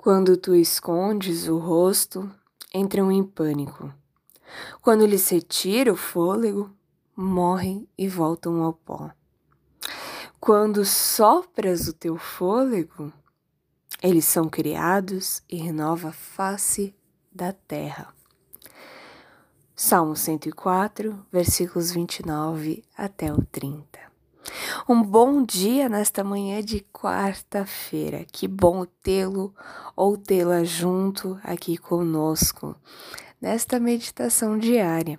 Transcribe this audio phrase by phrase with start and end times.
[0.00, 2.30] Quando tu escondes o rosto,
[2.72, 3.92] entram em pânico.
[4.80, 6.70] Quando lhes retira o fôlego,
[7.16, 9.10] morrem e voltam ao pó.
[10.38, 13.12] Quando sopras o teu fôlego,
[14.00, 16.94] eles são criados e renova a face
[17.32, 18.14] da terra.
[19.74, 24.07] Salmo 104, versículos 29 até o 30.
[24.88, 28.24] Um bom dia nesta manhã de quarta-feira.
[28.30, 29.54] Que bom tê-lo
[29.94, 32.74] ou tê-la junto aqui conosco
[33.40, 35.18] nesta meditação diária.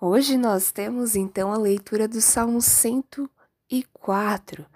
[0.00, 4.66] Hoje nós temos então a leitura do Salmo 104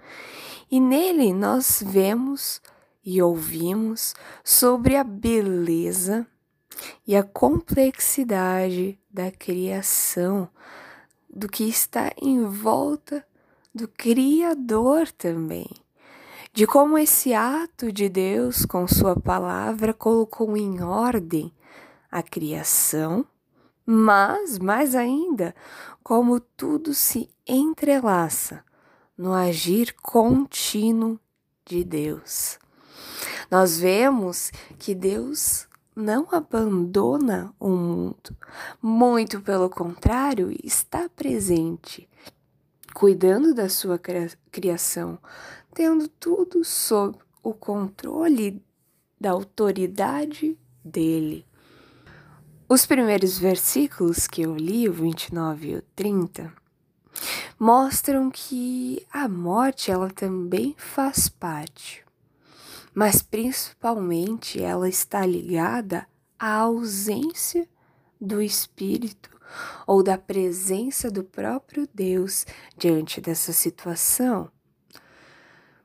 [0.71, 2.61] e nele nós vemos
[3.05, 4.15] e ouvimos
[4.45, 6.27] sobre a beleza
[7.07, 10.49] e a complexidade da criação,
[11.29, 13.27] do que está em volta
[13.79, 15.71] do Criador também,
[16.53, 21.55] de como esse ato de Deus com Sua palavra colocou em ordem
[22.11, 23.25] a criação,
[23.87, 25.55] mas mais ainda,
[26.03, 28.65] como tudo se entrelaça
[29.17, 31.21] no agir contínuo
[31.65, 32.59] de Deus.
[33.49, 38.37] Nós vemos que Deus não abandona o mundo,
[38.83, 42.09] muito pelo contrário, está presente
[42.99, 43.97] cuidando da sua
[44.51, 45.21] criação,
[45.73, 48.61] tendo tudo sob o controle
[49.21, 51.47] da autoridade dele.
[52.69, 56.53] Os primeiros versículos que eu li, o 29 e o 30,
[57.57, 62.05] mostram que a morte ela também faz parte,
[62.93, 66.05] mas principalmente ela está ligada
[66.37, 67.69] à ausência
[68.21, 69.38] do espírito
[69.87, 72.47] ou da presença do próprio Deus
[72.77, 74.51] diante dessa situação.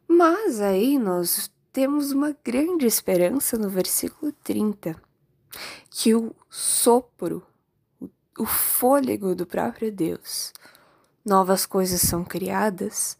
[0.07, 4.95] Mas aí nós temos uma grande esperança no versículo 30,
[5.89, 7.45] que o sopro,
[8.37, 10.53] o fôlego do próprio Deus,
[11.25, 13.17] novas coisas são criadas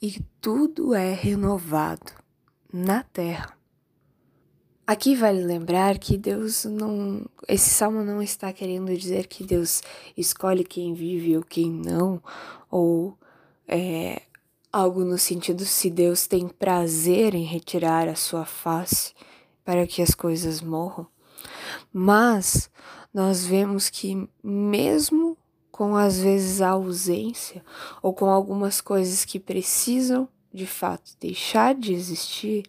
[0.00, 2.12] e tudo é renovado
[2.72, 3.57] na terra.
[4.88, 7.26] Aqui vale lembrar que Deus não.
[7.46, 9.82] Esse salmo não está querendo dizer que Deus
[10.16, 12.22] escolhe quem vive ou quem não,
[12.70, 13.14] ou
[13.66, 14.22] é,
[14.72, 19.12] algo no sentido se Deus tem prazer em retirar a sua face
[19.62, 21.06] para que as coisas morram.
[21.92, 22.70] Mas
[23.12, 25.36] nós vemos que, mesmo
[25.70, 27.62] com às vezes a ausência,
[28.00, 32.64] ou com algumas coisas que precisam de fato deixar de existir,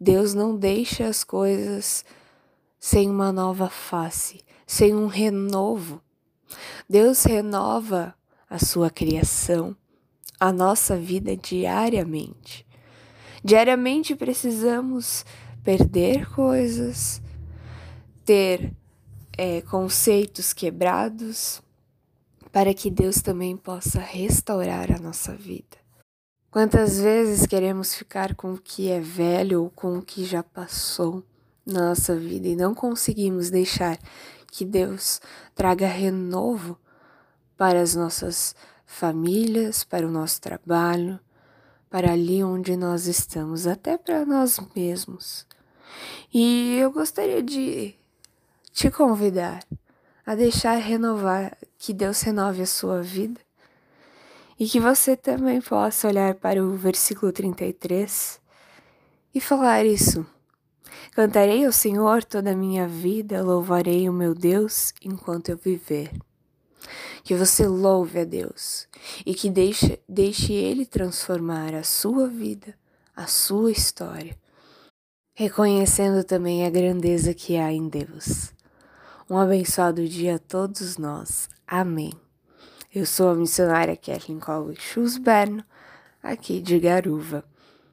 [0.00, 2.04] Deus não deixa as coisas
[2.78, 6.00] sem uma nova face, sem um renovo.
[6.88, 8.14] Deus renova
[8.48, 9.76] a sua criação,
[10.38, 12.66] a nossa vida diariamente.
[13.44, 15.26] Diariamente precisamos
[15.62, 17.20] perder coisas,
[18.24, 18.74] ter
[19.36, 21.62] é, conceitos quebrados,
[22.50, 25.78] para que Deus também possa restaurar a nossa vida.
[26.50, 31.22] Quantas vezes queremos ficar com o que é velho ou com o que já passou
[31.64, 33.96] na nossa vida e não conseguimos deixar
[34.50, 35.20] que Deus
[35.54, 36.76] traga renovo
[37.56, 41.20] para as nossas famílias, para o nosso trabalho,
[41.88, 45.46] para ali onde nós estamos, até para nós mesmos.
[46.34, 47.94] E eu gostaria de
[48.72, 49.64] te convidar
[50.26, 53.40] a deixar renovar, que Deus renove a sua vida
[54.60, 58.38] e que você também possa olhar para o versículo 33
[59.34, 60.26] e falar isso.
[61.12, 66.12] Cantarei ao Senhor toda a minha vida, louvarei o meu Deus enquanto eu viver.
[67.24, 68.86] Que você louve a Deus
[69.24, 72.74] e que deixe, deixe Ele transformar a sua vida,
[73.16, 74.38] a sua história,
[75.34, 78.52] reconhecendo também a grandeza que há em Deus.
[79.28, 81.48] Um abençoado dia a todos nós.
[81.66, 82.12] Amém.
[82.92, 85.62] Eu sou a missionária Kathleen Colby Schusberno,
[86.20, 87.44] aqui de Garuva.